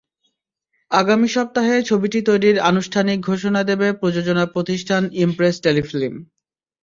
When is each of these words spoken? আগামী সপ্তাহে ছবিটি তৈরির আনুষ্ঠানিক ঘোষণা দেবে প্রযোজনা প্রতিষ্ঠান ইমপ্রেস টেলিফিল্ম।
আগামী 0.91 1.27
সপ্তাহে 1.27 1.75
ছবিটি 1.81 2.19
তৈরির 2.21 2.57
আনুষ্ঠানিক 2.61 3.17
ঘোষণা 3.21 3.61
দেবে 3.63 3.87
প্রযোজনা 3.93 4.43
প্রতিষ্ঠান 4.45 5.03
ইমপ্রেস 5.23 5.55
টেলিফিল্ম। 5.61 6.13